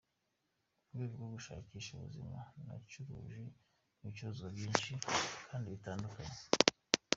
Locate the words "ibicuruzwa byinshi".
4.01-4.91